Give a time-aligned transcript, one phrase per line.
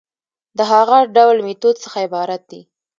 [0.57, 2.61] د هغه ډول ميتود څخه عبارت دي